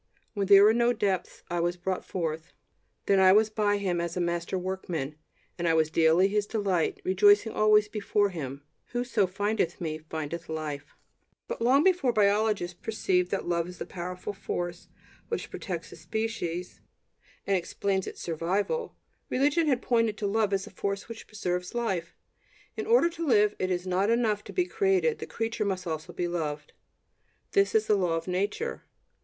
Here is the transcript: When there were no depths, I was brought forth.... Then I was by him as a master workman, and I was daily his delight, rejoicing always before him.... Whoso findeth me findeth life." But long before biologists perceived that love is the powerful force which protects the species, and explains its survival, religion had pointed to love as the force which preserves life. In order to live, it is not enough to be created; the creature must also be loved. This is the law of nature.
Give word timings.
When 0.33 0.47
there 0.47 0.63
were 0.63 0.73
no 0.73 0.93
depths, 0.93 1.43
I 1.47 1.59
was 1.59 1.77
brought 1.77 2.03
forth.... 2.03 2.53
Then 3.05 3.19
I 3.19 3.31
was 3.33 3.51
by 3.51 3.77
him 3.77 4.01
as 4.01 4.17
a 4.17 4.19
master 4.19 4.57
workman, 4.57 5.15
and 5.59 5.67
I 5.67 5.75
was 5.75 5.91
daily 5.91 6.27
his 6.27 6.47
delight, 6.47 6.99
rejoicing 7.03 7.51
always 7.53 7.87
before 7.87 8.29
him.... 8.29 8.63
Whoso 8.93 9.27
findeth 9.27 9.79
me 9.79 9.99
findeth 9.99 10.49
life." 10.49 10.95
But 11.47 11.61
long 11.61 11.83
before 11.83 12.11
biologists 12.13 12.79
perceived 12.81 13.29
that 13.29 13.47
love 13.47 13.67
is 13.67 13.77
the 13.77 13.85
powerful 13.85 14.33
force 14.33 14.87
which 15.27 15.51
protects 15.51 15.91
the 15.91 15.95
species, 15.95 16.81
and 17.45 17.55
explains 17.55 18.07
its 18.07 18.21
survival, 18.21 18.95
religion 19.29 19.67
had 19.67 19.83
pointed 19.83 20.17
to 20.17 20.25
love 20.25 20.51
as 20.51 20.65
the 20.65 20.71
force 20.71 21.07
which 21.07 21.27
preserves 21.27 21.75
life. 21.75 22.15
In 22.75 22.87
order 22.87 23.11
to 23.11 23.27
live, 23.27 23.55
it 23.59 23.69
is 23.69 23.85
not 23.85 24.09
enough 24.09 24.43
to 24.45 24.51
be 24.51 24.65
created; 24.65 25.19
the 25.19 25.27
creature 25.27 25.63
must 25.63 25.85
also 25.85 26.11
be 26.11 26.27
loved. 26.27 26.73
This 27.51 27.75
is 27.75 27.85
the 27.85 27.93
law 27.95 28.15
of 28.17 28.27
nature. 28.27 28.81